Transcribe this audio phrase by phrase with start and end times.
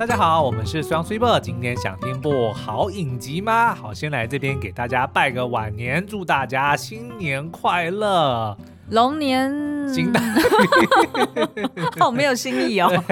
[0.00, 3.74] 大家好，我们是双 super，今天想听部好影集吗？
[3.74, 8.56] 好，先来这边给大家拜个晚年，祝大家新年快乐。
[8.88, 10.20] 龙年行大
[11.56, 11.68] 运，
[11.98, 12.92] 好没有新意哦。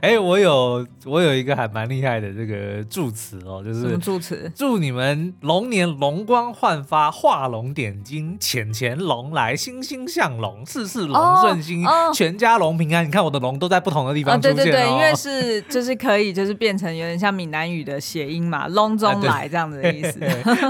[0.00, 4.50] 哎、欸，我有我有一个还蛮厉害的这个祝词哦，就是什么祝词？
[4.54, 13.06] 祝你们龙年龙光焕发，画龙点睛，钱钱龙来，欣欣向荣，事事龙顺心，哦哦、全家龙平安。
[13.06, 20.20] 你看我的龙都在不同的地方出现、哦、对对对，因为是就是可以就是变成有点像闽南语的谐音嘛， 龙中来这样子的意思。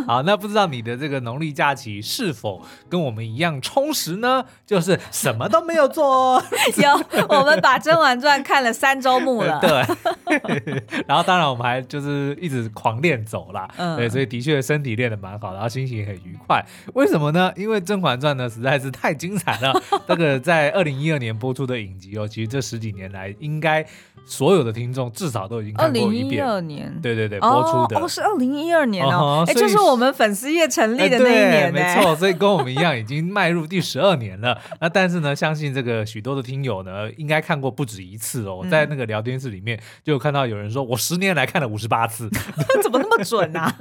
[0.06, 4.44] 好，那不知道你的这个农历假期是否跟我们一样充实呢？
[4.66, 6.42] 就是什么都没有做，
[6.82, 16.64] 有我们把《甄嬛传》看了三周目了， 对， 然后当然我们还就是一直狂练走啦，嗯，对，所以的确身体练得蛮好，然后心情也很愉快。
[16.94, 17.52] 为什么呢？
[17.56, 19.72] 因为《甄嬛传》呢实在是太精彩了。
[20.06, 23.86] 这个在二零一二年播出的影集哦，其实这十几年来应该。
[24.24, 26.44] 所有的听众至少都已经看过一遍。
[26.44, 34.58] 二零一二年，对对对，播出的哦，是二零一二年哦，哎，就是我们粉丝页成立的那一年，没错，所以跟我们一样，已经迈入第十二年了。
[34.80, 38.64] 那但是呢，相信这个许多的听友呢，应该看过不止一次哦。
[38.70, 42.30] 在那个聊天室里面，就有看到有人说，我十年来看了五十八次，
[42.82, 43.76] 怎么那么准啊？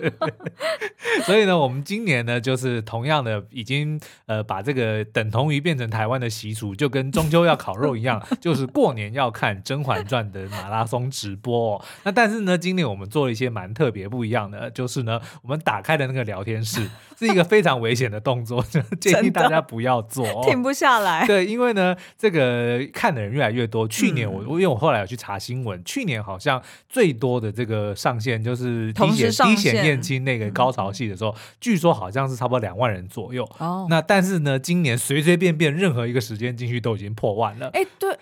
[1.26, 21.28] 所以呢，我们今年呢，就是同样的，已经呃把这个等同于变成台湾的习俗，就跟中秋要烤肉一样，就是过年要看《甄嬛传》的马拉松直播哦，那但是呢，今年我们做了一些蛮特别不一样的，就是呢，我们打开的那个聊天室 是一个非常危险的动作，就 建议大家不要做哦，停不下来。
[21.28, 23.88] 对，因为呢，这个看的人越来越多。
[23.88, 33.48] 去年我，因为我后来有去查新闻，去年好像最多的这个上线就是滴血滴血验亲那个高潮戏的时候，据说好像是差不多两万人左右。
[33.58, 37.70] 哦，那但是呢，今年随随便便任何一个时间进去都已经破万了。
[37.74, 38.18] 哎，对，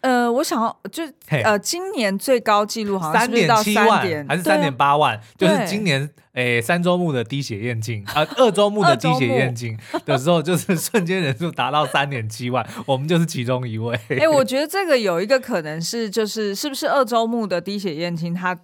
[0.00, 1.04] 呃，我想要就
[1.50, 1.90] 呃今。
[1.90, 5.20] 年最高纪录好像是三点七万还是三点八万？
[5.36, 13.98] 就是今年诶三周目的滴血验亲啊， 二周目的滴血验亲 的时候，就是瞬间人数达到三点七万，我们就是其中一位。
[14.08, 18.56] 哎，我觉得这个有一个可能是，就是是不是二周目的滴血验亲它。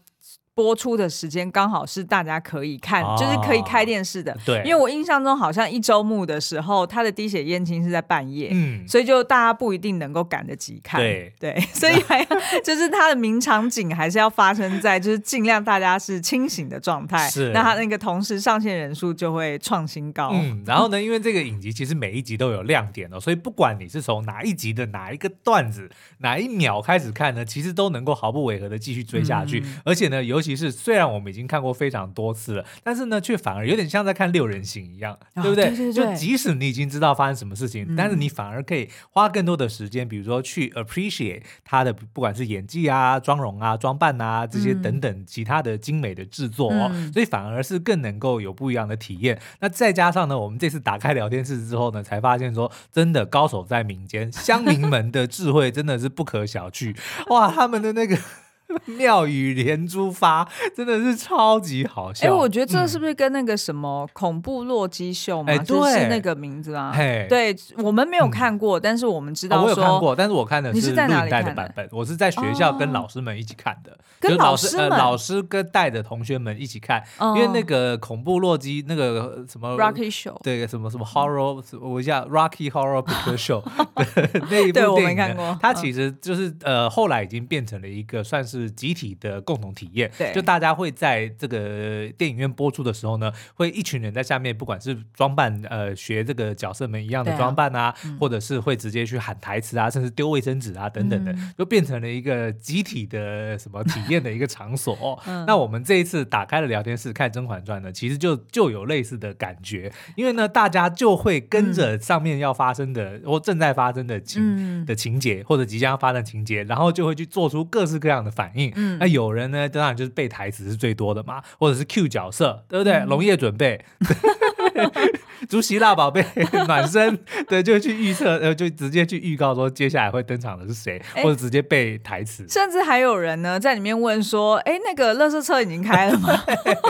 [0.56, 4.34] 播出的时间刚好是大家可以看，哦、就是可以开电视的。
[4.46, 10.98] 对，因为我印象中好像一周目的时候，他的滴血验亲是在半夜，嗯，所以就大家不一定能够赶得及看。
[10.98, 11.32] 对。
[11.38, 12.26] 对， 所以还要
[12.64, 17.50] 就是他的名场景还是要发生在就是尽量大家是清醒的状态，是。
[17.52, 20.30] 那他那个同时上线人数就会创新高。
[20.32, 25.90] 嗯，然后呢，因为这个影集其实每一集都有亮点哦，所以不管你是从哪一集的哪一个段子
[26.20, 35.66] 哪一秒开始看呢，其实都能够毫不违和的继续追下去，嗯、而且呢，尤其是虽然我们已经看过非常多次了，但是呢，却反而有点像在看六人行一样，哦、对不对？
[35.70, 49.40] 对对对，就即使你已经知道发生什么事情，嗯、但是你反而可以花更多的时间，比如说去 appreciate 他的不管是演技啊、妆容啊、装扮啊这些等等其他的精美的制作哦，嗯、所以反而是更能够有不一样的体验。
[49.60, 56.96] 那再加上呢，我们这次打开聊天室之后呢，才发现说，真的高手在民间，乡民们的智慧真的是不可小觑
[57.28, 57.50] 哇！
[57.50, 58.16] 他们的那个。
[58.98, 62.26] 妙语连珠发，真的是超级好笑。
[62.26, 65.52] 哎、欸，我觉得这是不是跟那个什么恐怖洛基秀嘛？
[65.52, 66.92] 哎、欸，对，是那个名字啊。
[66.94, 69.62] 嘿对，我们没有看过，嗯、但是我们知道、哦。
[69.64, 71.88] 我有看过，但是我看的是录影带的版本。
[71.92, 77.02] 我是在学校跟老师们一起看的，哦、跟老师呃老师跟带的同学们一起看。
[77.18, 83.62] 哦、因为那个恐怖洛基那个什么 Rocky Show，对，什么什么 Horror，、嗯、我一下 Rocky Horror Picture Show
[84.50, 88.55] 那一部电影呢，它其实就是呃后来已经变成了一个算是。
[88.70, 104.96] 集体的共同体验，对，就大家会在这个电影院播出的时候呢，会一群人在下面，不管是装扮呃学这个角色们一样的装扮啊，啊嗯、或者是会直接去喊台词啊，甚至丢卫生纸啊等等的，嗯、就变成了一个集体的什么体验的一个场所。
[105.00, 114.42] 哦嗯、那我们这一次打开了聊天室看《甄嬛传》呢，其实就就有类似的感觉，因为呢，大家就会跟着上面要发生的、嗯、或正在发生的情、
[114.82, 118.72] 嗯、的情节，或者即将发生的情节，然后就会去做出各式各样的反应。
[118.76, 123.00] 嗯，那有人呢，当然就是背台词是最多的嘛，或者是 Q 角色，对不对？
[123.06, 123.84] 龙夜准备。
[125.48, 126.24] 竹席辣宝贝
[126.66, 127.18] 暖身，
[127.48, 132.46] 对，就去预测，呃，就直接去预告说接下来会登场的是谁，欸、或者直接背台词。
[132.48, 136.30] 甚至还有人呢在里面问说：“哎、欸，那个乐色车已经开了吗？”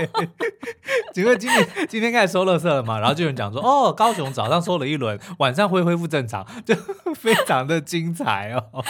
[1.13, 2.99] 请问今天今天开始收乐色了吗？
[2.99, 6.75] 然后就有人讲说：“哦，高雄早上收了一轮，晚上会恢复正常，就
[7.15, 8.85] 非常的精彩哦。”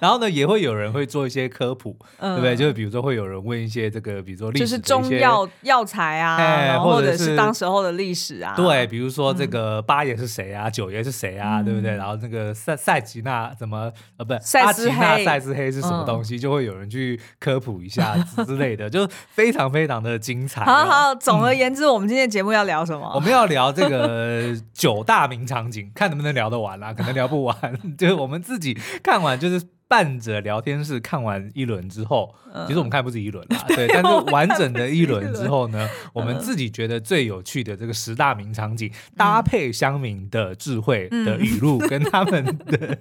[0.00, 2.56] 然后呢，也会有人会做一些科普，嗯、对不对？
[2.56, 8.86] 就是比如说会有人问一些这个，比如说历史，就是中药药材啊，欸、或者是当时候的历史啊，对。
[8.92, 11.92] 比如说这个八爷是谁啊，九爷是谁啊，对不对？
[11.96, 20.62] 然后那个赛赛吉娜怎么呃，不是阿吉娜赛斯黑是什么东西，就会有人去科普一下之类的， 就非常非常的精彩。
[20.66, 23.10] 好好，总而言之，我们今天节目要聊什么？
[23.14, 27.56] 我们要聊这个九大名场景，看能不能聊得完啦，可能聊不完，
[27.96, 29.62] 就是我们自己看完就是。
[29.92, 32.34] 伴着聊天室看完一轮之后，
[32.66, 42.98] 其实我们看不止一轮啦， 对，但是完整的一轮之后呢，我们自己觉得最有趣的这个十大名场景，搭配乡民的智慧的语录 跟他们的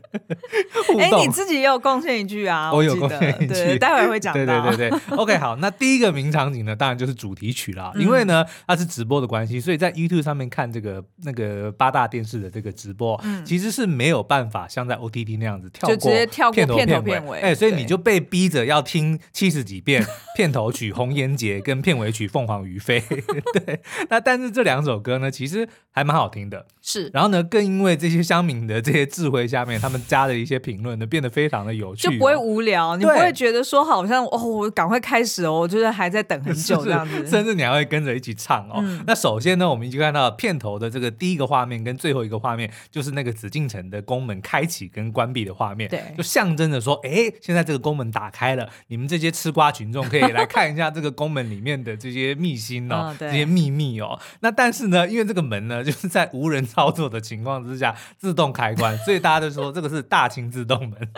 [0.86, 1.02] 互动。
[1.02, 4.46] 哎，你自己也有贡献一句啊， 我有贡献一句，待会会讲到。
[4.46, 16.81] 对对对对，OK，好，那第一个名场景呢，当然就是主题曲啦，因为呢它是直播的关系，所以在 YouTube 上面看这个那个八大电视的这个直播，其实是没有办法像在 OTT 那样子跳过片头。
[16.86, 20.06] 片头片尾，哎、欸，所以你就被逼着要听七十几遍
[20.36, 23.00] 片头曲《红颜劫》跟片尾曲《凤凰于飞》。
[23.66, 26.66] 对，那但是这两首歌呢，其实还蛮好听的。
[26.82, 38.76] 是，然后呢，更因为这些乡民的这些智慧下面，他们加的一些评论呢，变得非常的有趣，就不会无聊，你不会觉得说好像哦，我赶快开始哦，我就是还在等很久这样子， 甚至你还会跟着一起唱哦。
[38.80, 54.20] 嗯、那首先呢，我们已经看到片头的这个第一个画面跟最后一个画面，就是那个紫禁城的宫门开启跟关闭的画面，对，就象征着说，哎，现在这个宫门打开了，你们这些吃瓜群众可以来看一下这个宫门里面的这些秘辛哦， 嗯、这些秘密哦。
[54.42, 57.62] 那但是呢，因为这个门呢， 就是在无人操作的情况。
[57.62, 61.10] 之下自动开关，所以大家都说这个是大清自动门。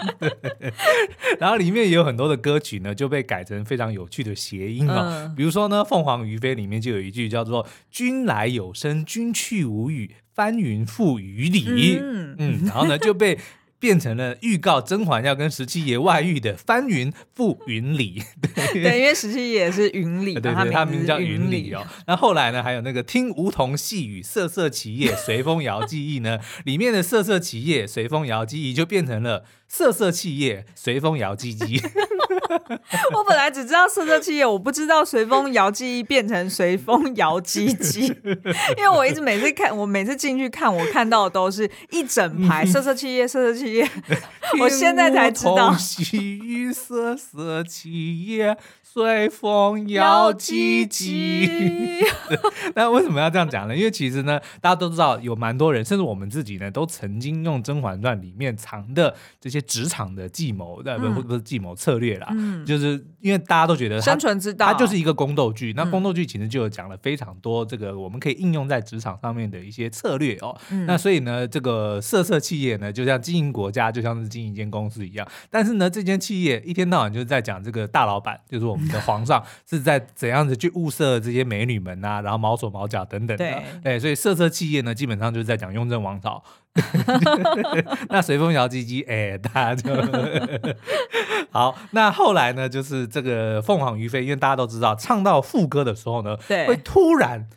[1.40, 13.40] 然后里面也有很多的歌曲呢，就被改成非常有趣的谐音啊，嗯、比如说呢，《凤凰于飞》里面就有一句叫做“君来有声，君去无语，翻云覆雨里”，嗯，嗯，然后呢就被。
[13.84, 18.24] 变成了预告甄嬛要跟十七爷外遇的翻云覆云里，
[18.56, 21.86] 对， 对，因为十七爷是云里，对，他名叫云里哦。
[22.08, 29.44] 那后来呢，还有那个听梧桐细雨，瑟瑟其叶，随风摇记忆呢，里面的瑟瑟其叶，随风摇记忆就变成了
[29.74, 31.84] 瑟瑟气叶，随风摇唧唧。
[33.12, 38.04] 我本来只知道瑟瑟气叶，我不知道随风摇记忆变成随风摇唧唧，
[38.78, 43.90] 因为我一直每次看，我每次进去看，我看到的都是一整排瑟瑟气叶，瑟瑟气叶。
[44.62, 45.76] 我现在才知道。
[45.76, 52.06] 细语瑟瑟气叶，随风摇唧唧。
[52.76, 53.76] 那为什么要这样讲呢？
[53.76, 65.74] 因为其实呢，大家都知道，有蛮多人，甚至我们自己呢，都曾经用《甄嬛传》里面藏的这些职场的计谋，呃，不不是计谋策略啦，嗯，就是因为大家都觉得生存之道，它就是一个宫斗剧。
[65.76, 70.56] 那宫斗剧其实就有讲了非常多这个我们可以应用在职场上面的一些策略哦。
[70.88, 75.28] 那所以呢，这个色色企业呢，就像经营国家，就像是经营一间公司一样。
[75.50, 83.46] 但是呢，这间企业一天到晚就是在讲这个大老板，就是我们的皇上是在怎样子去物色这些美女们啊，然后毛手毛脚等等的。
[83.46, 86.44] 对，对，所以色色企业呢，基本上就是在讲雍正王朝。
[88.10, 89.94] 那随风摇唧唧，哎，大家就
[91.52, 91.76] 好。
[91.92, 97.48] 那后来呢，就是这个凤凰于飞，因为大家都知道，唱到副歌的时候呢，对会突然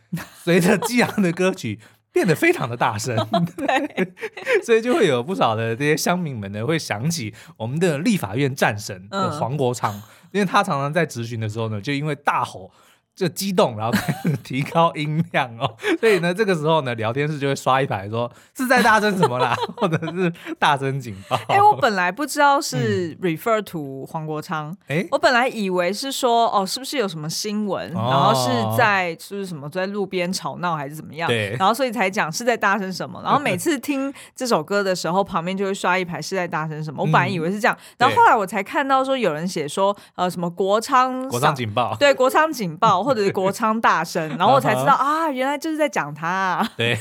[0.42, 1.80] 随着激昂的歌曲。
[2.12, 3.14] 变得非常的大声，
[3.58, 4.14] 对，
[4.64, 10.02] 所以就会有不少的这些乡民们呢，会想起我们的立法院战神的黄国昌，嗯、
[10.32, 12.70] 因为他常常在质询的时候呢，就因为大吼。
[13.16, 21.34] 就激动，然后开始提高音量哦，所以呢，这个时候呢，聊天室就会刷一排说是在大声什么啦， 或者是大声警报。
[21.48, 31.26] 哎、欸，我本来不知道是 refer to 黄国昌，哎、嗯，我本来以为是说哦，是不是有什么新闻，哦、然后是在是不是什么在路边吵闹还是怎么样？
[31.26, 33.22] 对，然后所以才讲是在大声什么。
[33.24, 37.02] 然后 每次听这首歌的时候，旁边就会刷一排是在大声什么。
[37.02, 43.05] 我本来以为是这样，嗯、然后后来我才看到说有人写说呃什么国昌国昌警报，对，国昌警报。
[43.06, 46.68] 或者是国 昌大神，然后我才知道啊，原来就是在讲他啊。
[46.76, 46.98] 对，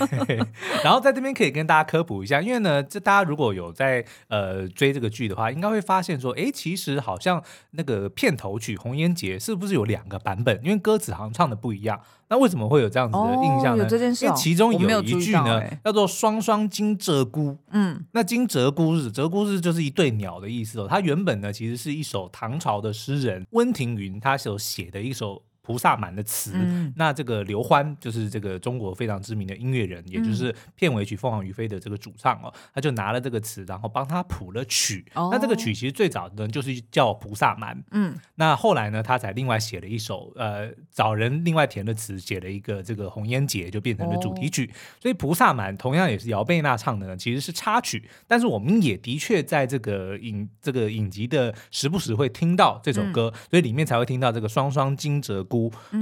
[0.84, 10.60] 然后在这边可以跟大家科普一下，因为呢，这大家如果有在呃追这个剧的话，应该会发现说，哎，其实好像那个片头曲《红颜劫》是不是有两个版本？
[10.64, 12.00] 因为歌词好像唱的不一样。
[12.28, 13.84] 那为什么会有这样子的印象呢？
[13.84, 17.56] 哦、有这件事、哦、因为其中有一句呢，叫做“双双金鹧鸪”。
[17.70, 20.88] 嗯，那金鹧鸪是鹧鸪是就是一对鸟的意思哦。
[20.90, 25.44] 它原本呢，其实是一首唐朝的诗人温庭筠他所写的一首。
[25.66, 35.04] 菩萨蛮的词，嗯、那这个刘欢就是这个中国非常知名的音乐人，嗯、也就是片尾曲《凤凰于飞》的这个主唱哦，他就拿了这个词，然后帮他谱了曲。
[35.16, 44.68] 哦、那这个曲其实最早呢就是叫《菩萨蛮》，嗯，那后来呢他才另外写了一首，呃，找人另外填的词，写了一个这个《红颜劫》，就变成了主题曲。
[44.68, 55.44] 哦、所以《菩萨蛮》同样也是姚贝娜唱的呢，其实是插曲，但是我们也的确在这个影这个影集的时不时会听到这首歌，嗯、所以里面才会听到这个双双金鷓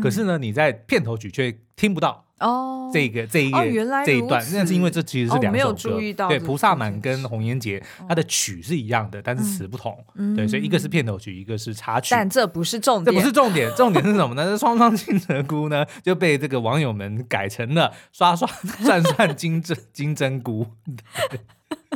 [0.01, 2.25] 可是呢，你在片头曲却听不到。
[2.39, 14.43] 哦，这个这一个、哦、这一段，那是因为这其实是两首歌，哦、对，菩萨蛮跟红颜劫，它的曲是一样的，但是词不同，嗯、对，所以一个是片头曲，一个是插曲，但这不是重点，这不是重点，重点是什么呢？
[14.43, 18.45] 这双双金针菇呢 就被这个网友们改成了刷刷
[18.83, 20.67] 涮涮金针金针菇。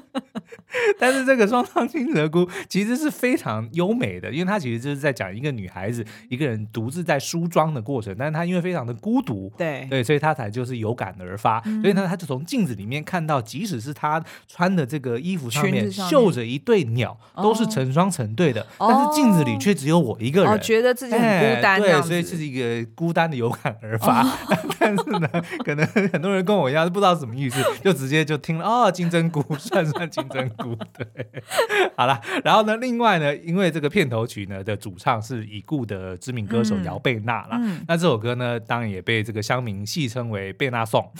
[0.99, 9.87] 但是这个双双金针菇其实是非常优美的，因为它其实就是在讲一个女孩子一个人独自在梳妆的过程，但是她因为非常的孤独，对。
[9.89, 24.23] 对，所以她才就是有感而发，嗯、所以呢，她就从镜子里面看到，即使是她穿的这个衣服上面绣着一对鸟，都是成双成对的，哦、但是镜子里却只有我一个人，哦、觉得自己很孤单，对，所以是一个孤单的有感而发。
[24.23, 24.37] 哦、
[24.77, 25.29] 但是呢，
[25.63, 30.75] 可能很多人跟我一样不知道什么意思，就直接就听了哦，金针菇，涮涮金针菇。
[30.97, 31.05] 对，
[31.95, 41.11] 好了，然后呢，另外呢，因为这个片头曲呢的主唱是已故的知名歌手姚贝娜啦，嗯嗯、那这首歌呢，当然也被这个乡民戏称为贝娜颂，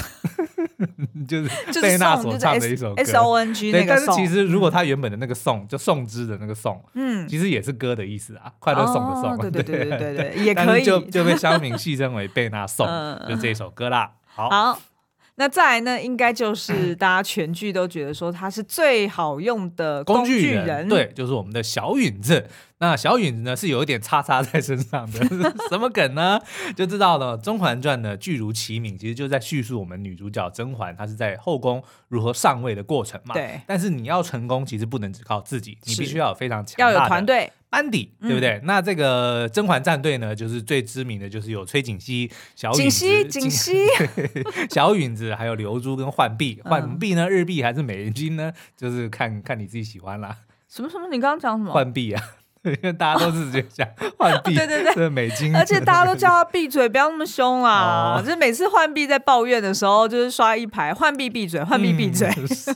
[1.27, 3.01] 就是贝娜所唱的一首歌。
[3.01, 14.11] S, S O N G 那但是其实如果他原本的那个颂，就颂之的那个颂，嗯，其实也是歌的意思啊，快乐颂的颂，对对对对对对，也可以，就就被乡民戏称为贝娜颂， 嗯、就这首歌啦。
[14.25, 14.79] 好。
[15.37, 22.47] 好那再来呢，应该就是大家全剧都觉得说他是最好用的工具人，具人对，就是我们的小允子。
[22.79, 25.19] 那小允子呢是有一点叉叉在身上的，
[25.69, 26.39] 什么梗呢？
[26.75, 33.33] 就知道了，《甄嬛传》呢，剧如其名，其实就在叙述我们女主角甄嬛她是在后宫如何上位的过程嘛。
[33.33, 33.59] 对。
[33.65, 38.51] 但是你要成功，其实不能只靠自己，你必须要有非常强大的要有团队班底，对不对？
[38.57, 43.87] 嗯、那这个甄嬛战队呢，就是最知名的就是有崔槿汐、 小允子、槿汐、
[44.69, 46.61] 小允子，还有流珠跟浣碧。
[46.63, 48.53] 浣碧呢，日币还是美金呢？
[48.77, 50.37] 就是看看你自己喜欢啦。
[50.69, 51.07] 什么什么？
[51.09, 51.73] 你刚刚讲什么？
[51.73, 52.23] 浣碧啊。
[52.67, 53.87] 因为大家都是直接讲
[54.17, 58.21] 换币，对 对对，美金，而且大家都叫他闭嘴，不要那么凶啊！
[58.21, 62.29] 就是每次换币在抱怨的时候，就是刷一排换币闭嘴，换币闭嘴。
[62.47, 62.73] 是，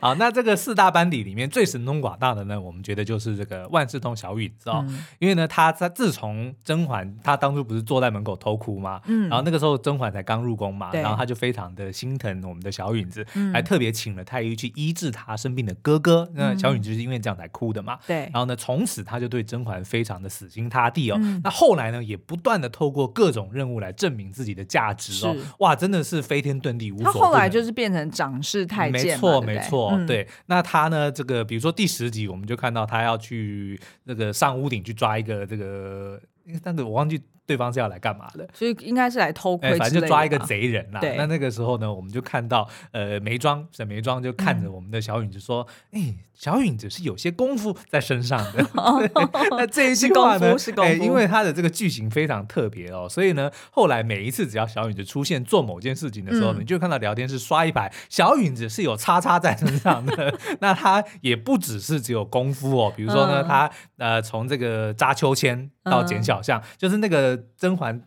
[0.00, 4.84] 好，那这个四大班底里面最神通广大的呢，我们觉得就是这个万事通小允，知道？
[5.18, 9.00] 因为呢，他在自从甄嬛，他当初不是坐在门口偷哭吗？
[9.06, 16.28] 嗯，然后那个时候甄嬛才刚入宫嘛，然后他就非常的心疼我们的小允子，还特别请了太医去医治他生病的哥哥。
[16.34, 17.98] 那小允就是因为这样才哭的嘛。
[18.06, 19.04] 对，然后呢，从此。
[19.04, 21.16] 他就对甄嬛非常的死心塌地哦。
[21.20, 25.36] 嗯、那后来呢，也不断的透过各种任务来证明自己的价值哦。
[25.60, 27.04] 哇，真的是飞天遁地无所。
[27.04, 29.90] 他后来就是变成掌事太监，没错没错。
[29.92, 36.20] 嗯、对，那他呢，这个比如说第十集，我们就看到他要去那个上屋顶去抓一个这个，
[36.64, 37.20] 那个我忘记。
[37.50, 38.48] 对方是要来干嘛的？
[38.54, 41.00] 所以应该是来偷窥，反正就抓一个贼人啦。
[41.00, 48.64] 对那那个时候呢，我们就看到呃，眉庄沈眉庄就看着我们的小允子说：“哎、小允子是有些功夫在身上的。
[49.58, 60.32] ”那这一句话呢，是功夫，因为他的这个剧情非常特别哦，所以呢，后来每一次只要小允子出现做某件事情的时候，嗯、你就看到聊天室刷一排，小允子是有叉叉在身上的。
[60.60, 67.39] 那他也不只是只有功夫哦，比如说呢，他呃从这个扎秋千到捡小象，嗯、就是那个。
[67.56, 68.00] 甄嬛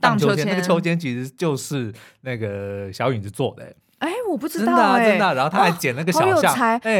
[0.00, 1.92] 荡秋千，那个秋千其实就是
[2.22, 3.74] 那个小允子做的。
[4.00, 6.54] 哎，我不知道哎，真的，然后他还剪那个小象，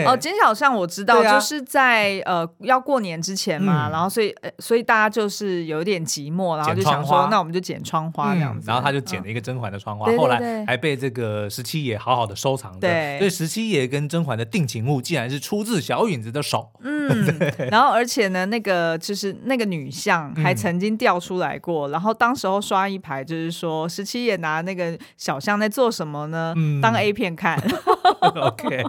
[0.04, 12.80] 哦，剪小象我知道，就是在呃要过年之前嘛，然后所以所以大家就是有点寂寞，然后就想说，那我们就剪窗花这样子，然后他就剪了一个甄嬛的窗花，后来还被这个十七爷好好的收藏着。
[12.80, 16.70] 对，所以十七爷跟甄嬛的定情物竟然是出自小允子的手。
[16.82, 16.99] 嗯，
[17.70, 26.52] 然后而且呢，那个就是那个女相还曾经调出来过，然后当时候刷一排，就是说十七也拿那个小象在做什么呢？
[26.56, 26.80] 嗯。
[26.80, 27.58] 当 A 片看，
[28.20, 28.82] OK，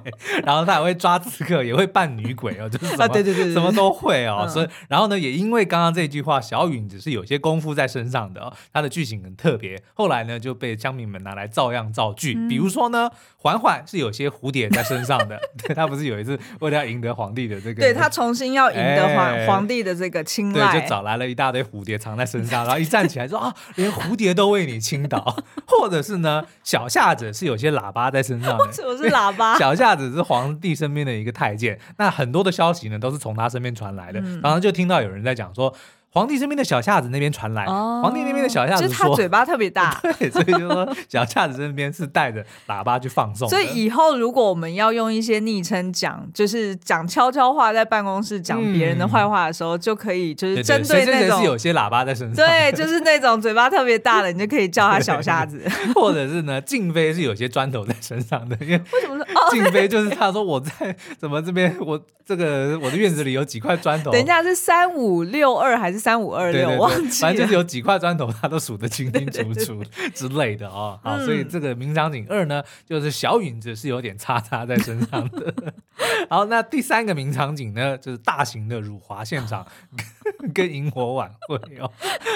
[0.45, 4.47] 然后他还会抓刺客，也会扮女鬼哦，就是什么，对对对，什么都会哦。
[4.47, 9.81] 所以，然后呢，也因为刚刚这句话，小允只是有些功夫在身上的哦，他的剧情很特别。
[9.93, 12.33] 后来呢，就被乡民们拿来照样造句。
[12.47, 25.35] 比如说呢，缓缓是有些蝴蝶在身上的， 对，他不是有一次为了要赢得皇帝的这个，对，他重新要赢得皇皇帝的这个青睐，对，就找来了一大堆蝴蝶藏在身上，然后一站起来说 啊，连蝴蝶都为你倾倒。
[25.65, 29.57] 或者是呢，小夏子是有些喇叭在身上的，什么是喇叭？
[29.59, 35.73] 小夏子是皇帝身边的一个太监，那很多的消息呢都是从他身边传来的，嗯、然后就听到有人在讲说。
[36.13, 43.47] 皇帝身边的小夏子那边传来，皇帝那边的小夏子说，就是他嘴巴特别大， 对，所以就说小夏子身边是带着喇叭去放送。
[43.47, 55.63] 所以以后如果我们要用一些昵称讲，就是讲悄悄话，在办公室讲别人的坏话的时候，就可以就是针对那种是有些喇叭在身上，对，就是那种嘴巴特别大的，你就可以叫他小夏子，
[55.95, 66.00] 或者是呢，静妃是有些砖头在身上的，因为为什么说静妃就是他说我在怎么这边我这个我的院子里有几块砖头， 等一下是三五六二还是？
[66.01, 70.99] 三五二六，忘记反正就是有几块砖头，他都数得清清楚楚 之类的哦。
[71.03, 75.53] 好，所以这个名场景二呢，就是小允子是有点叉叉在身上的。
[76.29, 79.65] 好，那第三个名场景呢，就是大型的辱华现场
[80.53, 81.91] 跟萤火晚会哦。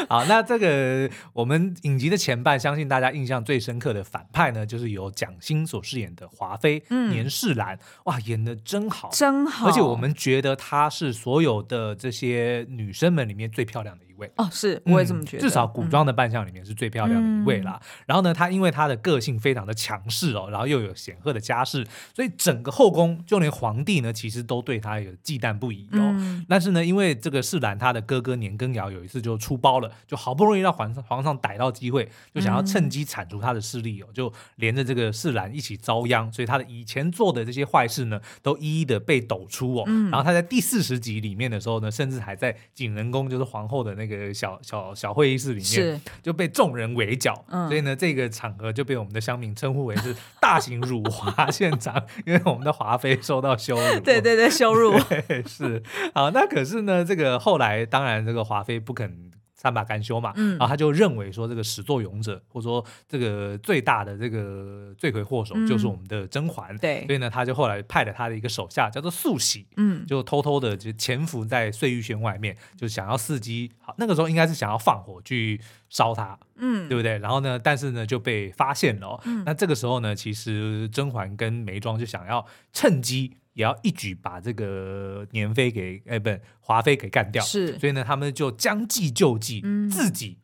[0.07, 14.14] 好，那这个我们影集的前半，相信大家印象最深刻的反派呢，就是由蒋欣所饰演的华妃、嗯、年世兰，哇，演的真好，真好，而且我们觉得她是所有的这些女生们里面最漂亮的一。
[14.37, 15.41] 哦，是，我也这么觉得。
[15.41, 17.79] 至少古装的扮相里面是最漂亮的一位啦。
[17.81, 25.99] 嗯、然后呢，她因为她的个性非常的强势哦，然后又有显赫的家世，所以整个后宫就连皇帝呢，其实都对她有忌惮不已哦。
[26.17, 36.31] 嗯、但是呢，因为这个世兰她的哥哥年羹尧有一次就出包了，就好不容易让皇上皇上逮到机会，就想要趁机铲除他的势力哦，就连着这个世兰一起遭殃。
[36.31, 39.83] 所以他的以前做的这些坏事呢，都一一的被抖出哦。
[39.87, 44.93] 嗯、然后他在第四十集里面的时候呢，甚至还在景仁宫，就是皇后的那个小小。
[44.95, 53.99] 小会议室里面就被众人围剿，嗯、所以呢，这个场合就被我们的乡民称呼为是 大型辱华现场， 因为我们的华妃受到羞辱。
[53.99, 54.97] 对对对，羞辱
[55.45, 55.83] 是。
[56.13, 59.31] 好，那可是呢，这个后来当然这个华妃不肯。
[59.65, 77.17] 善罢甘休嘛，嗯，然后他就认为说，这个始作俑者，或者说这个最大的这个罪魁祸首就是我们的甄嬛，对，所以呢，他就后来派了他的一个手下叫做素喜，嗯，就偷偷的就潜伏在碎玉轩外面，就想要伺机，好，那个时候应该是想要放火去烧他，嗯，对不对？
[77.17, 83.37] 然后呢，但是呢就被发现了，嗯，那这个时候呢，其实甄嬛跟眉庄就想要趁机。
[83.55, 87.43] 也要一举把这个年妃给哎，不，华妃给干掉。
[87.43, 90.37] 是，所以呢，他们就将计就计，嗯、自己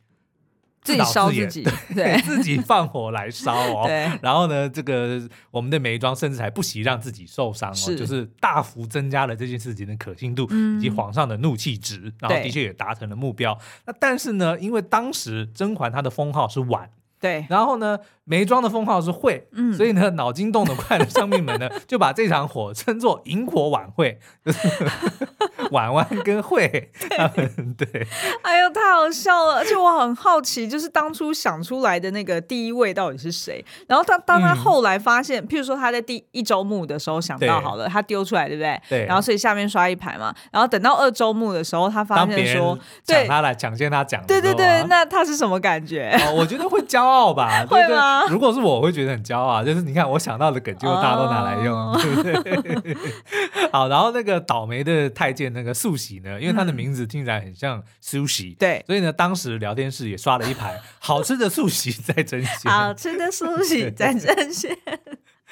[0.82, 1.64] 自己烧自己，
[1.94, 3.84] 对，自己放火来烧哦。
[3.88, 12.12] 对然后呢，这个我们的眉庄甚至还不惜让自己受伤哦，是就是大幅增加了这件事情的可信度、嗯、以及皇上的怒气值。
[12.20, 13.56] 然后的确也达成了目标。
[13.86, 16.90] 那但是呢，因为当时甄嬛她的封号是婉。
[17.22, 24.20] 对，然后呢，眉庄的封号是会，嗯，所以呢，脑筋动得快的乡民们呢，就把这场火称作萤火晚会，
[25.72, 26.68] 婉婉跟慧，
[27.10, 28.08] 对，对
[28.44, 33.66] 哎呦，太好笑了，而且我很好奇，就是当初想出来的那个第一位到底是谁？
[33.88, 38.80] 然后他当他后来发现，嗯、譬如说他在第一周目的时候想到好了，他丢出来，对不对？
[38.90, 46.12] 对，然后所以下面刷一排嘛，然后等到二周目的时候，他发现说，抢他来抢先他讲，对对对，那他是什么感觉？
[46.28, 47.32] 哦，我觉得会骄傲。
[47.32, 48.24] 吧，会吗？
[48.30, 49.64] 如果是我，我会觉得很骄傲。
[49.64, 52.98] 就是你看，我想到的梗，结果大家都拿来用，哦、对不对？
[53.72, 64.76] 好，然后那个倒霉的太监那个素喜呢，因为他的名字听起来很像 sushi，对，所以呢，当时聊天室也刷了一排好吃的素喜在争先，好吃的素喜在争先。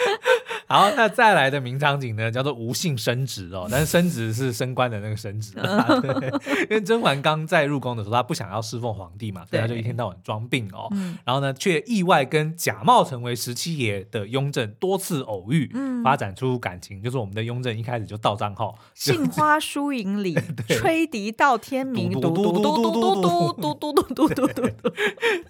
[0.68, 6.28] 好，那再来的名场景呢，叫做无性升职哦，但是升职是升官的那个升职啊， 对，
[6.64, 20.38] 因为甄嬛刚在入宫的时候，她不想要侍奉皇帝嘛，所以她就一天到晚装病哦，对然后呢，却意外跟假冒成为十七爷的雍正多次偶遇，嗯、发展出感情，就是我们的雍正一开始就到账号，杏花疏影里，
[20.70, 24.92] 吹笛到天明，嘟嘟嘟嘟嘟嘟嘟嘟嘟嘟嘟嘟，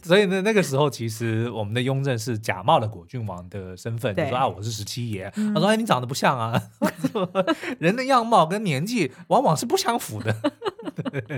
[0.01, 6.61] 所以呢，那个时候其实我们的雍正是假冒了果郡王的身份，就说啊，我是十七爷，他说哎，你长得不像啊，
[7.77, 10.33] 人的样貌跟年纪往往是不相符的。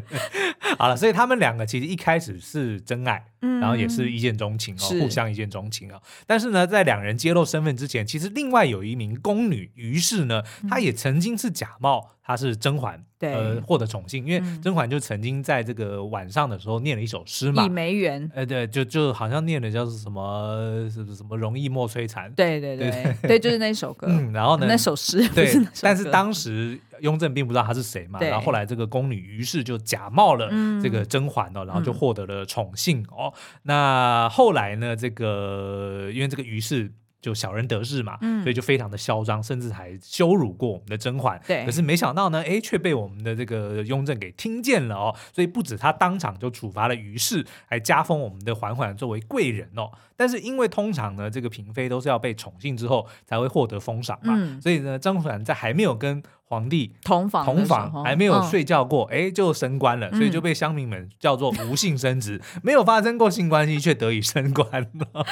[0.78, 3.60] 好了，所以他们两个其实一开始是真爱，嗯。
[3.60, 6.02] 然后也是一见钟情哦，互相一见钟情哦。
[6.26, 12.12] 但是呢，在两人揭露身份之前，其实另外有一名宫女于是呢，她也曾经是假冒。
[12.24, 13.34] 她是甄嬛，对。
[13.34, 30.50] 呃，获得宠幸，因为甄嬛就曾经在这个晚上的时候念了一首诗嘛，倚梅园，呃，对，就就好像念的叫做什么，什么什么容易莫摧残，对对对对，对，就是那首歌，嗯，然后呢，那首诗，对，但是当时雍正并不知道他是谁嘛，然后后来这个宫女于是就假冒了
[30.82, 33.34] 这个甄嬛哦，然后就获得了宠幸哦，
[33.64, 36.92] 那后来呢，这个因为这个于是。
[37.22, 41.40] 就小人得志嘛，嗯、所以就非常的嚣张，甚至还羞辱过我们的甄嬛。
[41.46, 45.16] 对，可是没想到呢，哎，却被我们的这个雍正给听见了哦。
[45.32, 49.92] 所以不止他当场就处罚了于氏，还加封我们的嬛嬛作为贵人哦。
[50.16, 64.90] 但是因为通常呢，这个嫔妃都是要被宠幸之后才会获得封赏嘛，嗯、所以呢，甄嬛在还没有跟皇帝同房同房，还没有睡觉过，哎、嗯，就升官了，所以就被乡民们叫做无性生殖，嗯、没有发生过性关系却得以升官了。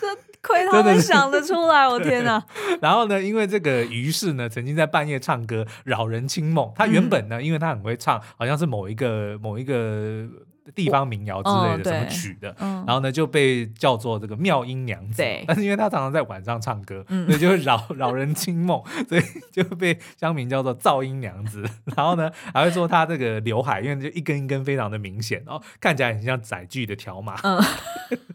[0.00, 0.06] 这
[0.40, 2.42] 亏他们想得出来，我天哪！
[2.80, 6.72] 然后呢，因为这个于氏呢，曾经在半夜唱歌扰人清梦。
[6.74, 10.26] 他原本呢，因为他很会唱，好像是某一个某一个
[10.74, 15.22] 地方民谣之类的什么曲的，然后呢就被叫做这个妙音娘子。
[15.46, 21.64] 但是因为他常常在晚上唱歌，所以就会扰扰人清梦，所以就被乡民叫做噪音娘子。
[21.96, 27.36] 然后呢还会说他这个刘海，因为就一根一根非常的明显，然后看起来很像载具的条码。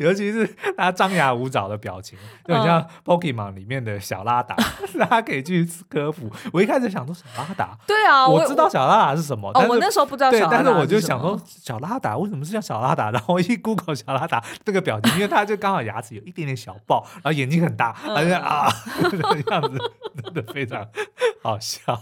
[0.00, 4.56] 尤其是他张牙舞爪的表情，就很像 Pokemon 里面的小拉达，
[4.98, 6.30] 大家可以去科普。
[6.52, 9.50] 我一开始想说小拉达，对啊，我知道小拉达是什么。
[9.54, 13.10] 哦，我那时候不知道小拉达，但是我就想说小拉达为什么是叫小拉达？
[13.16, 18.68] 然后一 Google 小拉达这个表情，因为他就刚好牙齿有一点点小爆，然后眼睛很大，而且啊
[19.10, 19.78] 这个样子，
[20.22, 20.86] 真的非常
[21.42, 21.98] 好笑。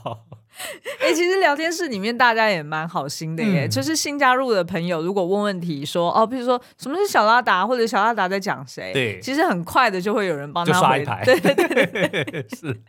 [1.01, 12.81] 哎、欸，其实聊天室里面大家也蛮好心的耶，嗯、就是新加入的朋友，如果问问题说哦，比如说什么是小拉达，或者小拉达在讲谁，对，其实很快的就会有人帮他刷一排，对对对， 是。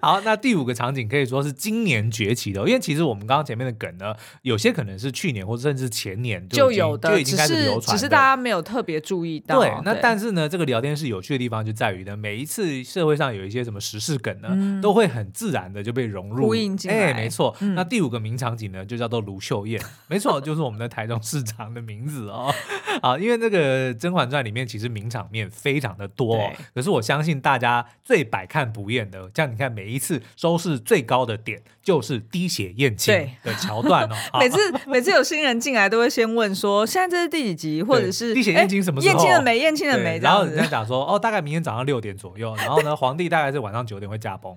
[0.00, 9.60] 好，那第五个场景可以说是今年崛起的，因为其实我们刚刚前面的梗呢，有些可能是去年或者甚至前年就，就有的，就已经开始流传，只是大家没有特别注意到。
[9.60, 17.01] 对，那但是呢，这个聊天室有趣的地方就在于呢，每一次社会上有一些什么时事梗呢，嗯、都会很自然的就被融入，呼应进来。
[17.02, 17.54] 哎，没错。
[17.60, 22.52] 嗯那第五个名场景呢，就叫做卢秀燕， 没错，就是我们的台中市长的名字哦。
[23.00, 34.14] 啊，因为那个《甄嬛传》里面其实名场面非常的多，哦，可是我相信大家最百看不厌的，像你看每一次收视最高的点就是滴血验亲的桥段哦。
[34.38, 39.14] 每次每次有新人进来都会先问说，现在这是第几集，或者是滴血验亲什么时候？
[39.14, 39.58] 验亲了没？
[39.58, 40.18] 验亲了没？
[40.18, 42.54] 然后人家讲说，哦，大概明天早上六点左右。
[42.56, 44.54] 然后呢，皇帝大概是晚上九点会驾崩。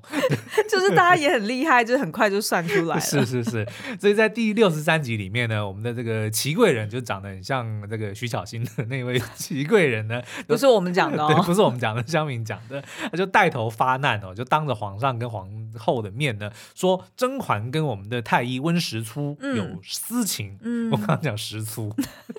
[0.70, 3.00] 就是大家也很厉害，就是很快就算出来了。
[3.02, 3.68] 是是是。
[4.00, 20.58] 所以在第六十三集里面呢，我们的这个齐贵人就长得很像这个徐小新的那位齐贵人呢， 不是我们讲的哦， 对，不是我们讲的，乡民讲的，他就带头发难哦，就当着皇上跟皇后的面呢，说甄嬛跟我们的太医温实初有私情。
[20.62, 21.94] 嗯，我刚刚讲实初，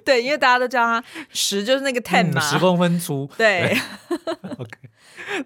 [0.05, 3.77] 对，因为大家都叫他实，就是那个 ten 嘛，十公分粗，对。
[4.59, 4.71] OK，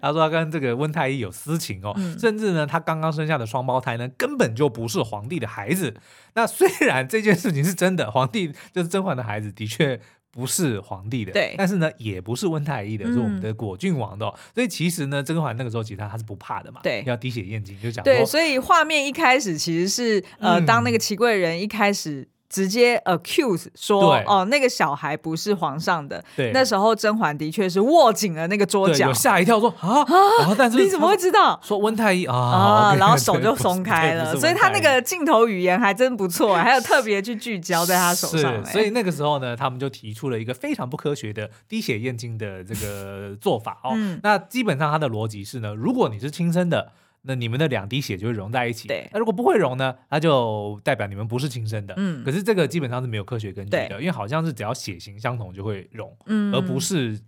[0.01, 5.95] 他说他跟这个温太医有私情哦，嗯、甚至呢，他刚刚生下的双胞胎呢，根本就不是皇帝的孩子。
[6.35, 9.99] 那虽然这件事情是真的，皇帝就是甄嬛的孩子，的确
[10.31, 11.55] 不是皇帝的，对。
[11.57, 14.33] 但是呢，也不是温太医的，是我们的果郡王的、哦。
[14.35, 18.03] 嗯、所以其实呢，甄嬛那个时候其实他是不怕的嘛，对，要滴血验亲就讲。
[18.03, 22.27] 对，所以画面一开始其实是呃，嗯、当那个祺贵人一开始。
[22.51, 26.21] 直接 accuse 说哦，那个小孩不是皇上的。
[26.35, 30.53] 对，那时候甄嬛的确是握紧了那个桌角，吓一跳说啊啊！
[30.57, 31.57] 但是你怎么会知道？
[31.63, 38.65] 说温太医啊啊，然后手就松开了，所以他那个镜头语言还真不错，还有特别去聚焦在他手上。
[38.65, 43.93] 所以那个时候呢，他们就提出了一个非常不科学的滴血验亲的这个做法哦。
[43.95, 46.91] 嗯、那基本上他的逻辑是呢，如果你是亲生的。
[47.23, 48.87] 那你们的两滴血就会融在一起。
[48.87, 49.95] 对，那如果不会融呢？
[50.09, 51.93] 那就代表你们不是亲生的。
[51.97, 57.19] 嗯，可是这个基本上是没有科学根据的，因为好像是只要血型相同就会融，嗯，而不是。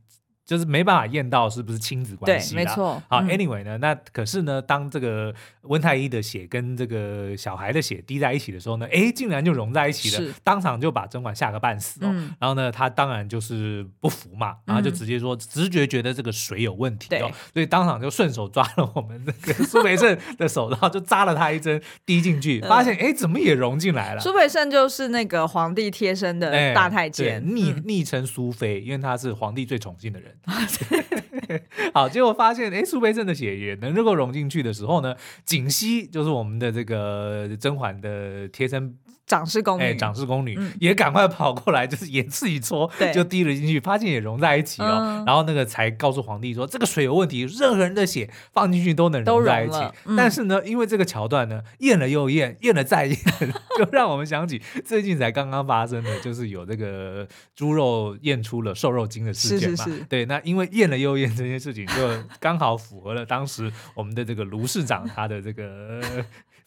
[0.45, 3.01] 就是没办法验到是不是亲子关系，没错。
[3.07, 12.13] 好，anyway 呢，那可是呢，当这个温太医的血跟这个小孩的血滴在一起的时候呢，哎，竟然就融在一起了，当场就把针管吓个半死哦。
[12.39, 24.19] 然后呢，他当然就是不服嘛，然后就直接说直觉觉得这个水有问题哦，所以当场就顺手抓了我们这个 苏培盛的手，然后就扎了他一针，滴进去，发现哎，怎么也融进来了。
[24.19, 30.32] 苏培盛就是那个皇帝贴身的大太监，昵昵称苏妃，因为他是皇帝最宠幸的人。
[31.93, 35.15] 好，结果发现，哎，苏培盛的血也能够融进去的时候呢，
[35.45, 38.97] 锦汐就是我们的这个甄嬛的贴身。
[39.25, 45.23] 长侍宫女，哎，长侍宫女也赶快跑过来，就是也自己搓，就滴了进去，发现也融在一起哦。
[45.25, 49.79] 然后那个才告诉皇帝说，这个水有问题，任何人的血放进去都能融在一起。
[50.17, 53.17] 但是呢，因为这个桥段呢，验了又验，验了再验，
[53.77, 59.85] 就让我们想起最近才刚刚发生的，就是有这个猪肉验出了瘦肉精的事件嘛。
[60.09, 61.93] 对，那因为验了又验这件事情，就
[62.39, 66.01] 刚好符合了当时我们的这个卢市长他的这个。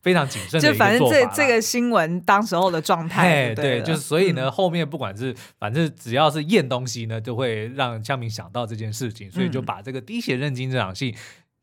[0.07, 11.17] 非常谨慎的一个做法，就反正这这个新闻当时候的状态，对，就是所以呢，嗯、后面不管是反正只要是验东西呢，就会让乡民想到这件事情，所以就把这个滴血认亲这场戏。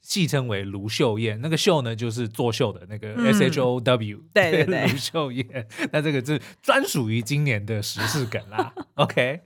[0.03, 5.67] 戏称为卢秀燕，那个秀呢就是作秀的那个 S H O W，、嗯、对对 对，卢秀燕。
[5.91, 8.71] 那这个是专属于今年的时事梗啦。
[8.95, 9.39] OK，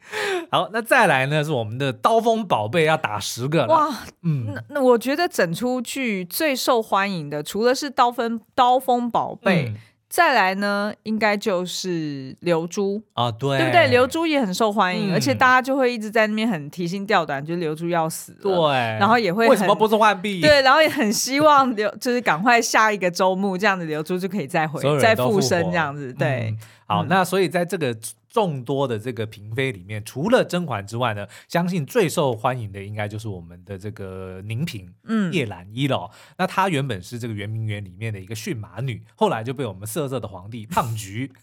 [0.51, 3.73] 好，那再来呢是我们的刀锋宝贝要打十个了。
[3.73, 9.67] 哇，嗯，那那我觉得整出剧最受欢迎的，除了是刀锋刀锋宝贝。
[9.69, 9.75] 嗯
[10.09, 13.87] 再来呢，应该就是流珠啊，对，对不对？
[13.87, 20.39] 流珠也很受欢迎，嗯、而且大家就会一直在那边很提心吊胆，就是流珠要死了，对，然后也会为什么不是浣碧？
[20.41, 26.49] 对，然后也很希望流，就是赶快下一个周末，这样子流珠就可以再回再复生这样子，对。
[26.51, 27.95] 嗯、好，那所以在这个。
[28.37, 36.11] 众多的这个嫔妃里面，除了甄嬛之外呢，相信最受欢迎的应该就是我们的这个宁嫔，嗯，叶澜依了。
[36.37, 41.33] 那她原本是这个圆明园里面的一个驯马女，后来就被我们色色的皇帝胖菊，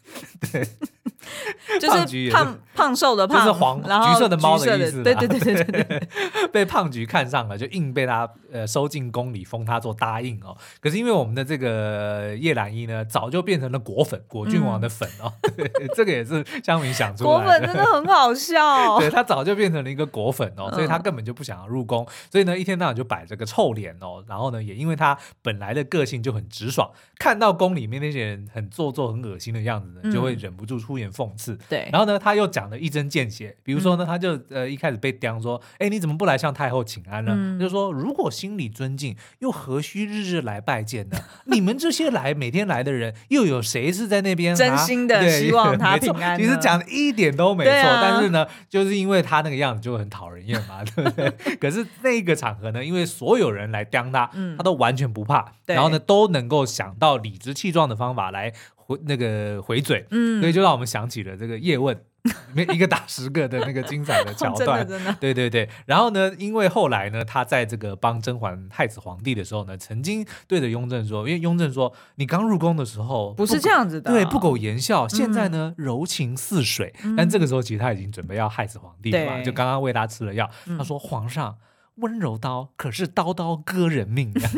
[0.52, 0.68] 对，
[1.80, 6.08] 就是胖胖瘦的胖，就是黄橘色的猫的意思，对对对对对对，
[6.52, 10.56] 被胖橘看上了，就硬被他呃收进宫里，封他做答应哦。
[10.80, 17.36] 可是因为我们的这个叶澜依呢，早就变成了果粉，果郡王的粉哦， 对，这个也是香明想出来的。
[17.36, 24.22] 果粉真的很好笑，对，他早就变成了一个果粉哦，所以他根本就不想要入宫，所以呢，一天到晚就摆着个臭脸哦。
[24.26, 31.58] 然后呢，也因为他本来的个性就很直爽，看到宫里面那些人很做作、很恶心的样子呢，就会忍不住出言讽刺。
[31.68, 37.58] 对，然后呢，他又讲的一针见血，比如说呢，他就呃一开始被刁说，哎，你怎么不来向太后请安呢？
[37.60, 41.16] 就说如果心里尊敬，又何须日日来拜见呢？
[41.46, 46.38] 你们这些来每天来的人，又有谁是在那边真心的希望 他平安？
[46.38, 51.30] 其实讲的一点都没错，但是呢，就是因为他那个样子就很讨人厌嘛， 对不对？
[51.56, 58.52] 可是那个场合呢，因为所有人来刁他，他都完全不怕，然后呢，都能够想到理直气壮的方法来
[58.86, 60.06] 回那个回嘴，
[60.40, 61.98] 所以就让我们想起了这个叶问。
[62.72, 65.68] 一个打十个的那个精彩的桥段，真的真的，对对对。
[65.84, 75.06] 然后呢，因为后来呢，他在这个帮甄嬛害死皇帝的时候呢，曾经对着雍正说，因为雍正说你刚入宫的时候不是这样子的，对，不苟言笑。
[75.06, 76.94] 现在呢，柔情似水。
[77.14, 80.48] 但这个时候其实他已经准备要害死皇帝了嘛，就刚刚喂他吃了药。
[80.78, 81.54] 他说皇上。
[81.96, 84.50] 温柔刀可是刀刀割人命 呀，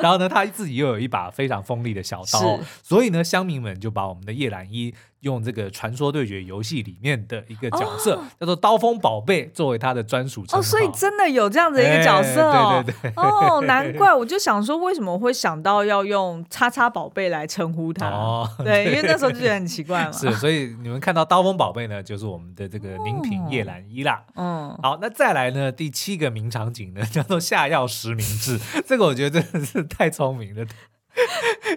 [0.00, 10.60] 然后呢，他自己又有一把非常锋利的小刀，所以呢，乡民们就把我们的叶澜依用这个传说对决游戏里面的一个角色叫做刀锋宝贝作为他的专属称号。
[10.60, 13.12] 哦，所以真的有这样的一个角色哦，对对对。
[13.16, 18.08] 哦，难怪我就想说，为什么会想到要用叉叉宝贝来称呼他？
[18.08, 20.12] 哦，对，因为那时候就觉得很奇怪嘛。
[20.12, 24.22] 是，所以你们看到刀锋宝贝呢，就是我们的这个宁嫔叶澜依啦。
[24.36, 26.52] 嗯，好，那再来呢，第七个名。
[26.52, 30.62] 场景呢，叫做下药实名制， 这个我觉得真的是太聪明了。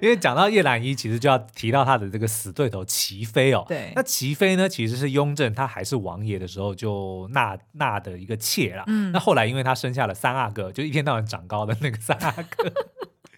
[0.02, 3.64] 因为讲到叶澜依，其实就要提到他的这个死对头齐妃哦。
[3.68, 8.84] 对，那齐妃呢，其实是雍正他还是王爷的时候就纳纳的一个妾啦。
[8.88, 12.72] 嗯，那后来因为他生下了三阿哥，就一天到晚长高的那个三阿哥。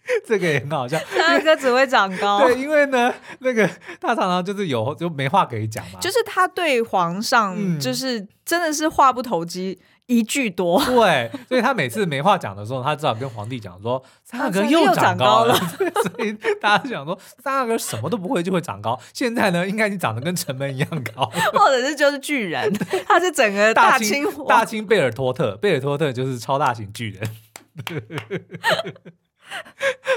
[0.26, 2.48] 这个也很好笑，三阿哥只会长高。
[2.48, 6.00] 对，因为呢，那个他常常就是有就没话可以讲嘛。
[6.00, 10.82] 就是他对皇上，就是真的是话不投机，一句多。
[10.82, 15.54] 嗯、对，所以他每次没话讲的时候，他只好跟皇帝讲说：“三阿哥又长高了。”
[16.16, 19.00] 所以大家想说，三阿哥什么都不会就会长高。
[19.14, 22.74] 现在呢，应该已经长得跟城门一样高， 或者是就是巨人，
[23.06, 27.30] 他是整个大清大清贝尔托特，贝尔托特就是超大型巨人。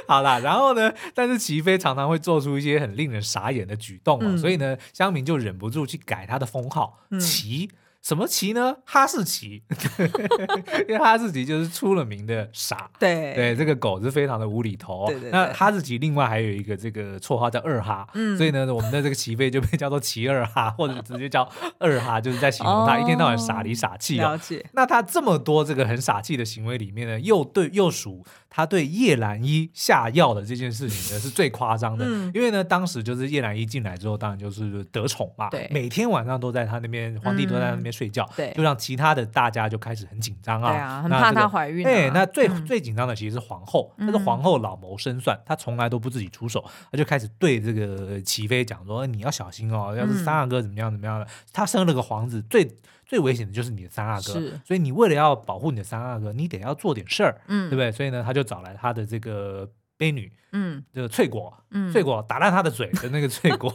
[0.06, 0.92] 好啦，然后呢？
[1.14, 7.76] 但是齐妃常常会做出一些很令人傻眼的举动，嗯、所以呢，乡民就忍不住去改他的封号，齐、嗯。
[8.02, 8.76] 什么奇呢？
[8.84, 9.62] 哈士奇，
[10.88, 12.90] 因为哈士奇就是出了名的傻。
[12.98, 15.06] 对对，这个狗是非常的无厘头。
[15.06, 21.46] 对对对，那哈士奇另外还有一个这个绰号叫二哈，嗯，所以呢，我们的这个齐妃就被叫做齐二哈， 或者直接叫
[21.78, 24.30] 二哈，就是在形容他一天到晚傻里傻气，哦。
[24.30, 24.64] 了解。
[24.72, 32.06] 那他这么多这个很傻气的行为里面呢，又对又属他对叶澜依下药的这件事情呢是最夸张的。
[32.08, 37.89] 嗯，因为呢，当时就是叶澜依进来之后，当然就是得宠嘛，对，每天晚上都在他那边，皇帝都在那边。
[37.90, 41.86] 睡觉，对，就让其他的大家就开始很紧张啊，对啊，很怕她怀孕。
[41.86, 57.90] 哎，那最最紧张的其实是皇后，但是皇后老谋深算，她从来都不自己出手，她就开始对这个齐妃讲说：“你要小心哦，要是三阿哥怎么样怎么样的，她生了个皇子，最最危险的就是你的三阿哥，所以你为了要保护你的三阿哥，你得要做点事儿，嗯，对不对？
[57.92, 59.68] 所以呢，他就找来他的这个。”
[60.00, 63.72] 婢女，嗯，这个翠果，嗯，翠果打烂他的嘴的那个翠果，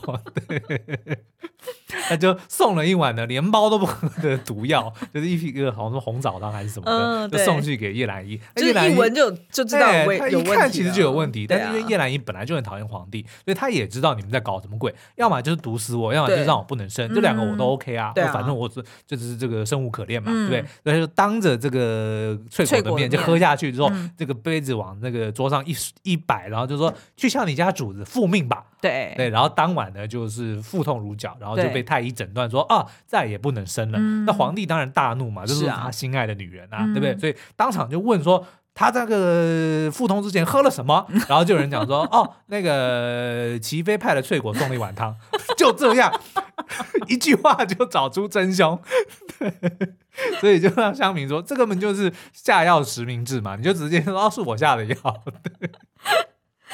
[0.48, 0.62] 对，
[2.10, 6.86] 他就送了一碗的连包都不喝的毒药， 就是一个好像是红枣汤还是什么
[7.30, 8.38] 的，就送去给叶澜依。
[8.58, 11.48] 叶澜依一闻就就知道有问题，一看其实就有问题。
[11.48, 20.66] 但是因为叶澜依本来就很讨厌皇帝，所以他也知道你们在搞什么鬼，要么就是毒死我，要么就是让我不能生，这两个我都 OK 啊，反正我是就是这个生无可恋嘛，对不对？
[20.84, 26.20] 所以就当着这个翠果的面就喝下去之后，这个杯子往那个桌上一一。
[26.28, 28.66] 摆，然后就说去向你家主子复命吧。
[28.82, 34.00] 对对，然后当晚呢，就是腹痛如绞，然后就被太医诊断说啊，再也不能生了。
[34.26, 37.18] 那皇帝当然大怒嘛，就是他心爱的女人啊，对不对？
[37.18, 41.08] 所以当场就问说，他这个腹痛之前喝了什么？
[41.28, 45.16] 然后就有人讲说，哦，那个齐妃派了翠果送了一碗汤，
[45.58, 46.14] 就这样
[47.08, 48.80] 一句话就找出真凶。
[50.40, 54.96] 所以就让乡民说，这根本就是下药实名制嘛，你就直接说，哦，是我下的药。
[55.60, 55.70] 对，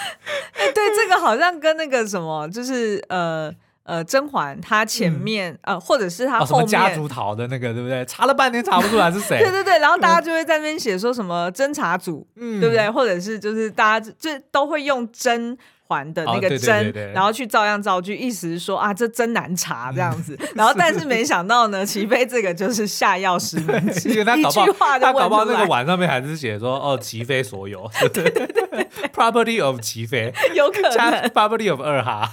[0.54, 3.52] 哎，对，这个好像跟那个什么，就是呃
[3.84, 8.06] 呃，甄嬛她前面、嗯、呃，或者是她后面、哦、家族逃的那个，对不对？
[8.06, 9.40] 查了半天查不出来是谁。
[9.44, 12.90] 对对对，然后大家就会在那边写说什么侦查组，嗯，对不对？
[12.90, 15.58] 或者是就是大家就都会用甄。
[15.92, 20.40] 环的那个针，然后去照样造句，意思是说啊，这真难查这样子。
[20.56, 23.76] 然后， 但是没想到呢，齐飞这个就是下药师门，
[24.06, 30.92] 因为他搞不好他搞不好那个碗上面还是写说哦，齐飞所有， 对对对，property of 齐飞， 有可能
[31.32, 32.32] property of 二哈。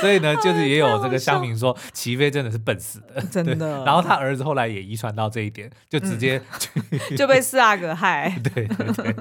[0.00, 3.84] 所以呢，就是也有这个乡民说，齐飞真的是笨死的，真的。
[3.84, 6.40] 然后他儿子后来也遗传到这一点，就直接
[7.16, 8.34] 就被四阿哥害。
[8.54, 9.14] 对对对。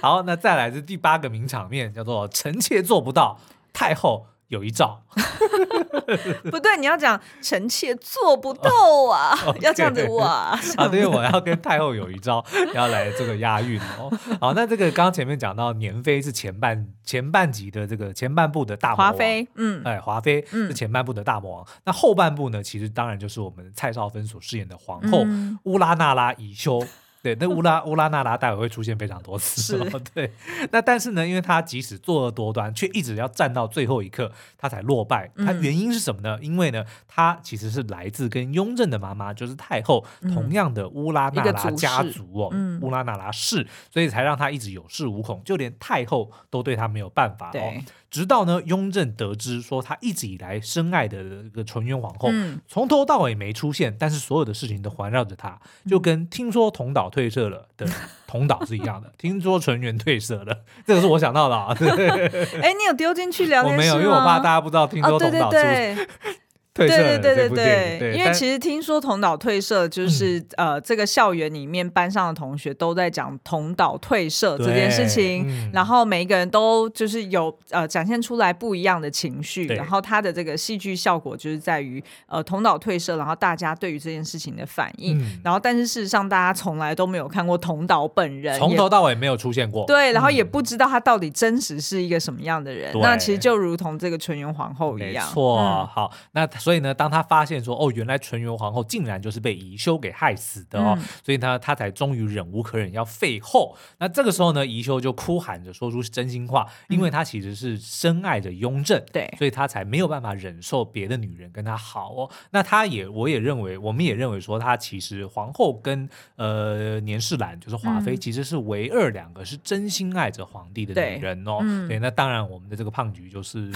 [0.00, 3.38] 好，那再来是第八个名场面，叫做臣妾做不到，
[3.72, 5.02] 太后有一诏。
[6.50, 8.70] 不对，你要讲臣妾做不到
[9.10, 10.58] 啊， 哦、要这样子哇。
[10.76, 14.10] 啊，对，我要跟太后有一招，要来这个押韵哦。
[14.40, 21.64] 好，那这个刚刚前面讲到年妃是前半前半集的这个前半部的大魔王，华妃，嗯，哎，华妃是前半部的大魔王。
[21.64, 26.84] 嗯、那后半部呢，其实当然就是我们蔡少芬所饰演的皇后、嗯、乌拉那拉宜修。
[27.24, 29.62] 对，那乌拉 乌拉那拉待会会出现非常多次。
[29.62, 30.30] 是， 对。
[30.70, 35.30] 那但是呢，因为他即使作恶多端，却一直要战到最后一刻，他才落败。
[35.38, 36.36] 他原因是什么呢？
[36.42, 47.72] 嗯、因为呢，他其实是来自跟雍正的妈妈，就是太后同样的乌拉那拉家族哦，嗯、乌拉那拉氏，所以才让他一直有恃无恐，就连太后都对他没有办法哦。
[48.14, 57.84] 直到呢，雍正得知说他一直以来深爱的这个纯元皇后，嗯、从头到尾没出现，但是所有的事情都环绕着他，就跟听说同岛退色了的
[58.28, 59.12] 同岛是一样的。
[59.18, 61.74] 听说纯元退色了，这个是我想到的啊。
[62.62, 63.94] 哎，你有丢进去聊天室吗？
[63.94, 64.86] 我没有，因为我怕大家不知道。
[64.86, 65.66] 听说同岛是不是？
[65.66, 66.38] 哦，对对对
[66.74, 96.48] 对对对对对，因为其实听说同岛退社就是、嗯、呃，这个校园里面班上的同学都在讲同岛退社这件事情，嗯、然后每一个人都就是有呃展现出来不一样的情绪，然后他的这个戏剧效果就是在于呃同岛退社，然后大家对于这件事情的反应，嗯、然后但是事实上大家从来都没有看过同岛本人，从头到尾没有出现过，对，然后也不知道他到底真实是一个什么样的人，嗯、那其实就如同这个纯元皇后一样，没错，嗯、好那。
[96.64, 103.76] 所以呢，当他发现说，哦，原来纯元皇后竟然就是被宜修给害死的哦，嗯、所以呢，他才终于忍无可忍要废后。
[103.98, 112.30] 那这个时候呢，宜修就哭喊着说出真心话，因为他其实是深爱着雍正，对、嗯，所以他才没有办法忍受别的女人跟他好哦。
[112.52, 121.58] 那他也，我也认为，我们也认为说，他其实皇后跟呃年世兰就是华妃，其实是唯二两个是真心爱着皇帝的女人哦。
[121.86, 123.70] 对，那当然我们的这个胖菊就是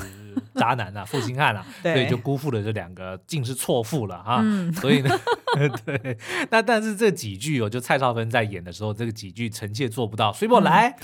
[0.55, 2.78] 渣男啊， 负心汉啊，对所以就辜负了这。
[2.79, 5.11] 两个竟是错付了哈，嗯、所以呢，
[5.85, 6.17] 对，
[6.51, 10.97] 那但是这几句哦，就蔡少芬在演的时候，这个几句臣妾做不到，随我来，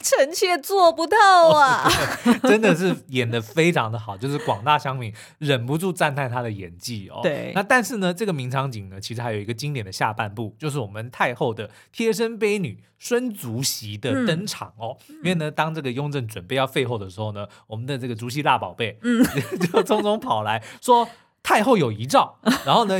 [0.00, 1.16] 臣妾做不到
[1.48, 1.88] 啊，
[2.26, 7.20] 哦、 真的是演的非常的好，就是广大乡民忍不住赞叹他的演技哦。
[7.22, 14.96] 对，那但是呢，这个名场景呢，其实还有一个经典的下半部，就是我们太后的贴身婢女孙竹席的登场哦。
[15.08, 19.24] 嗯、因为呢，当这个雍正准备要废后的时候呢，我们的这个竹席大宝贝，嗯，
[19.72, 21.08] 就匆匆跑来说。
[21.44, 22.34] 太后有遗诏，
[22.66, 22.96] 然后呢，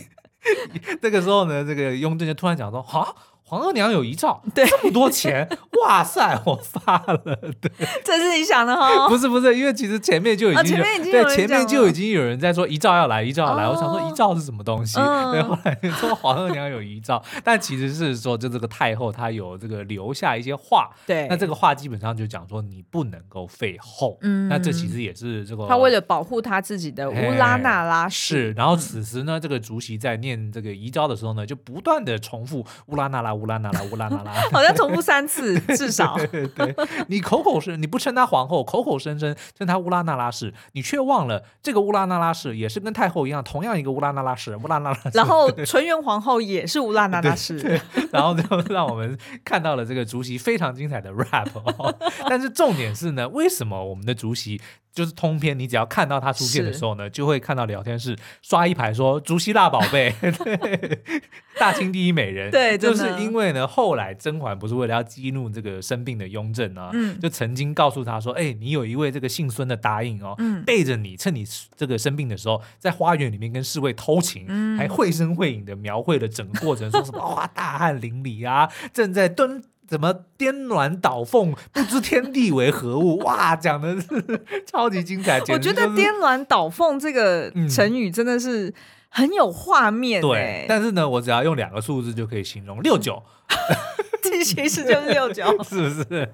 [1.02, 3.14] 这个时候呢，这个雍正就突然讲说：“哈。”
[3.48, 5.48] 皇额娘有遗诏， 对，这么多钱，
[5.80, 7.70] 哇塞，我发了，对，
[8.04, 9.06] 这是你想的哈？
[9.08, 13.68] 不是不是，因为其实前面就已经，前面已经对，前面就已经有人在说遗诏要来，遗诏要来。
[13.68, 14.96] 我想说遗诏是什么东西？
[15.30, 33.35] 对，后来说皇额娘有遗诏，但其实是说就这个太后她有这个留下一些话，对，那这个话基本上就讲说你不能够废后，嗯，那这其实也是这个他为了保护他自己的乌拉那拉氏，是然后此时呢，这个主席在念这个遗诏的时候呢，就不断的重复乌拉那拉。
[33.36, 36.16] 乌拉那拉，乌拉那拉， 好像重复三次 至少。
[36.16, 36.74] 对，对，对，
[37.08, 44.98] 你口口声，你不称她皇后，口口声声称她乌拉那拉氏，你却忘了这个乌拉那拉氏也是跟太后一样，同样一个乌拉那拉氏，乌拉那拉。
[45.12, 51.94] 然后纯元皇后也是乌拉那拉氏，然后就让我们看到了这个竹席非常精彩的 rap 哦。
[52.28, 54.60] 但是重点是呢，为什么我们的竹息？
[54.96, 61.02] 就是通篇，你只要看到他出现的时候呢，就会看到聊天室刷一排说“竹息大宝贝”，对，
[61.60, 62.50] 大清第一美人。
[62.50, 71.44] 对，就是因为呢，后来甄嬛不是为了要激怒这个生病的雍正啊，嗯，就曾经告诉他说：“哎、欸，你有一位这个姓孙的答应哦，嗯、背着你，趁你
[71.76, 83.18] 这个生病的时候，在花园里面跟侍卫偷情，嗯、还绘声绘影的描绘了整个过程，说什么哇，大汗淋漓啊，正在蹲。”怎么颠鸾倒凤， 不知天地为何物？
[83.18, 84.06] 哇，讲的是
[84.66, 85.40] 超级精彩。
[85.48, 88.72] 我觉得“颠鸾倒凤”这个成语真的是
[89.08, 90.20] 很有画面。
[90.20, 93.22] 对，但是呢，我只要用两个数字就可以形容：六九。
[94.44, 96.28] 其实就是六九，是不是？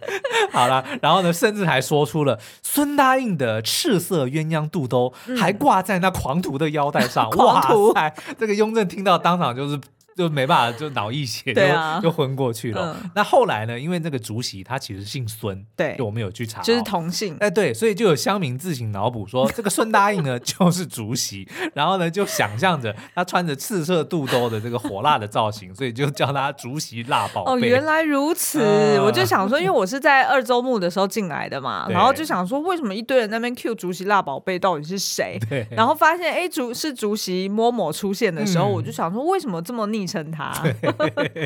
[0.51, 7.29] 好了，然后呢，甚至还说出了孙答应的赤色鸳鸯肚兜，嗯、还挂在那狂徒的腰带上。
[7.31, 8.15] 狂徒，哇塞！
[8.39, 9.79] 这个雍正听到当场就是。
[10.17, 12.97] 就没办法，就脑溢血，就、啊、就昏过去了。
[13.03, 13.79] 嗯、那后来呢？
[13.79, 17.37] 因为那个竹席他其实姓孙，对，就我们有去查，就是同姓。
[17.41, 27.53] 哎，对，所以就有乡民自行脑补说，这个孙答应呢 就是竹席，然后呢就想象着他穿着赤色肚兜的这个火辣的造型，所以就叫他竹席辣宝贝。
[27.53, 35.39] 哦，原来如此，呃、我就想说，因为我是在二周目的时候进来的嘛，然后就想说，为什么一堆人那边 Q 竹席辣宝贝到底是谁？
[35.49, 40.53] 对，然后发现哎，竹是竹席摸摸出现的时候，嗯、我就想说，为什么这么昵称他？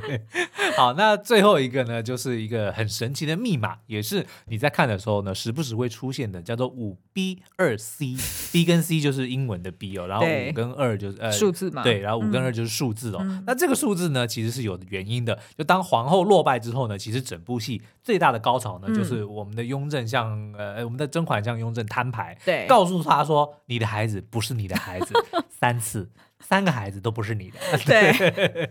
[0.77, 13.19] 好，那最后一个呢，就是一个很神奇的密码，也是你在看的时候呢，时不时会出现的，叫做五 B 二 C，B 跟 C 就是英文的 B 哦，然后五跟二就是呃数字嘛，对，然后五跟二就是数字哦。
[13.21, 15.39] 嗯、那这个数字呢，其实是有原因的。
[15.57, 25.15] 就当皇后落败之后呢，其实整部戏最大的高潮呢，就是我们的雍正向呃我们的甄嬛向雍正摊牌，对，告诉他说你的孩子不是你的孩子
[25.51, 26.11] 三次。
[26.41, 28.71] 三个孩子都不是你的， 对。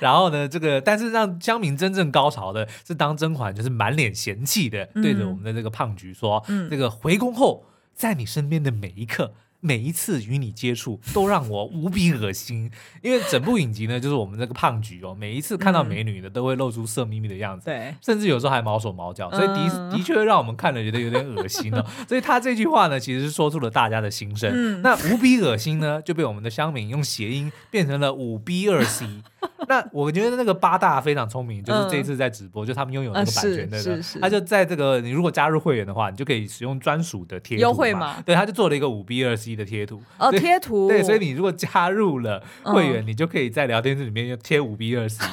[0.00, 9.34] 然后呢，这个但是让江明真正高潮的是，当甄嬛就是满脸嫌弃的对着我们的这个胖菊说：“嗯、这个回宫后，在你身边的每一刻。”
[9.64, 21.82] 每一次与你接触都让我无比恶心，因为整部影集呢，就是我们这个胖菊哦，每一次看到美女呢，都会露出色眯眯的样子，对，甚至有时候还毛手毛脚，所以的的确会让我们看了觉得有点恶心哦。
[22.06, 24.82] 所以他这句话呢，其实是说出了大家的心声。
[24.82, 29.06] 那无比恶心呢，就被我们的乡民用谐音变成了五 B 二 C。
[29.66, 45.24] 那我觉得那个八大非常聪明，就是这一次在直播，就他们拥有那个版权的人，他就在这个你如果加入会员的话，你就可以使用专属的贴图优惠嘛，对，他就做了一个五 B 二 C 的贴图哦，贴图对，所以你如果加入了会员，你就可以在聊天室里面用贴五 B 二 C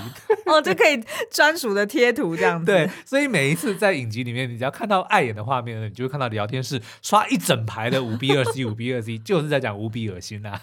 [0.46, 1.02] 哦，就可以
[1.32, 2.66] 专属的贴图这样子。
[2.66, 10.60] 对，所以每一次在影集里面，你只要看到碍眼的画面呢，你就会看到聊天室刷一整排的五 B 二 C 五 B 二 C， 就是在讲无比恶心啊。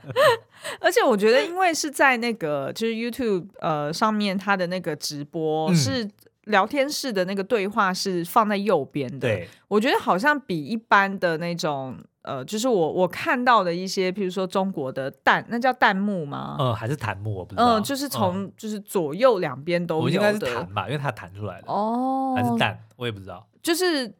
[0.80, 6.08] 而且我觉得，因为是在那个就是 YouTube 呃上面，它的那个直播是
[6.44, 9.18] 聊天室的那个对话是放在右边的。
[9.18, 16.56] 对，我觉得好像比一般的那种呃，就是我我看到的一些，譬如说中国的弹，那叫弹幕吗？
[16.58, 17.36] 呃，还是弹幕？
[17.36, 17.78] 我不知道。
[17.78, 20.10] 嗯，就是从就是左右两边都有的。
[20.10, 21.72] 应该是弹吧，因为它弹出来的。
[21.72, 22.78] 哦，还是弹？
[22.96, 23.46] 我也不知道。
[23.62, 24.12] 就是。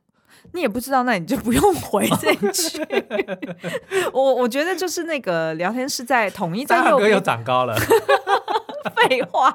[0.53, 2.81] 你也不知道，那你就不用 回这一句。
[4.13, 7.75] 我我觉得就是那个聊天室在统一在右边又长高了。
[8.95, 9.53] 废话。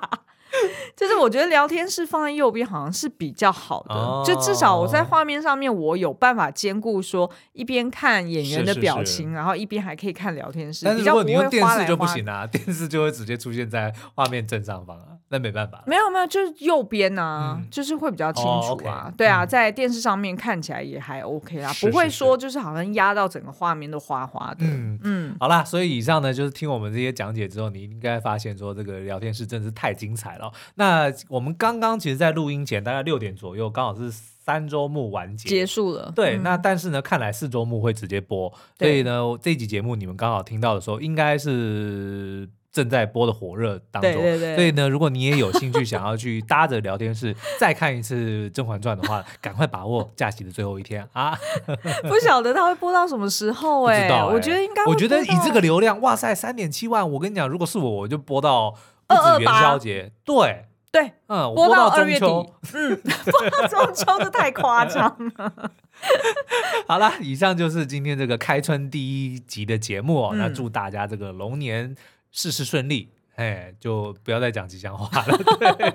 [0.96, 10.86] 就是我觉得聊天室放在右边好像是比较好的，哦、就至少我在画面上面我有办法兼顾说一边看演员的表情，是是是然后一边还可以看聊天室。
[10.86, 15.84] 但是如果你用电视就不行啊， 电视就会直接出现在画面正上方啊，那没办法。
[15.88, 18.50] 没有没有，就是右边啊，嗯、就是会比较清楚
[18.88, 19.08] 啊。
[19.08, 24.66] 哦 okay、对啊，在电视上面看起来也还 OK 啦，是是是不会说就是好像压到整个画面都花花的。
[24.66, 30.41] 嗯嗯，嗯好啦，所以以上呢就是听我们这些讲解之后，你应该发现说这个聊天室真的是太精彩了。
[30.76, 36.12] 那我们刚刚其实，在录音前大概六点左右，刚好是三周目完结结束了。
[36.16, 44.14] 对，嗯、那但是呢，看来四周目会直接播，所以呢，这集节目你们刚好听到的时候，应该是正在播的火热当中。
[44.14, 44.56] 对对对。
[44.56, 51.38] 所以呢，如果你也有兴趣想要去搭着聊天室再看一次《甄嬛传》的话，赶快把握假期的最后一天啊！
[52.08, 54.10] 不晓得他会播到什么时候哎、欸？
[54.10, 58.74] 欸、我觉得应该，我觉得以这个流量，哇塞，三点七万，我跟你讲，如果是我，我就播到
[59.16, 60.66] 不止元宵节，对。
[60.92, 63.02] 对，嗯，播到二月底，嗯，
[63.32, 65.06] 播到中秋就太夸张
[65.38, 65.72] 了。
[66.86, 70.32] 好了，以上就是今天这个开春第一集的节目哦。
[70.34, 71.96] 嗯、那祝大家这个龙年
[72.30, 73.10] 事事顺利。
[73.36, 75.40] 哎，就不要再讲吉祥话了。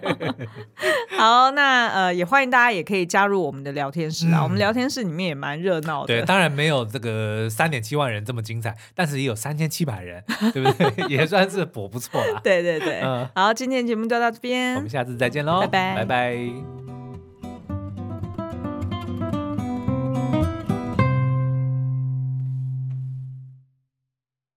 [1.17, 4.41] 好，那呃，也欢迎大家也可以加入我们的聊天室啊。
[4.41, 6.07] 嗯、我们聊天室里面也蛮热闹的。
[6.09, 11.07] 对，当然没有这个三点七万人这么精彩，但是也有三千七百人，对不对？
[11.09, 12.41] 也算是颇不错了。
[12.43, 16.96] 对对对，嗯，好，今天节目就到这边，我们下次再见喽，拜拜，拜拜。